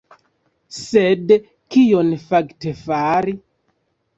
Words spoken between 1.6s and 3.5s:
kion fakte fari?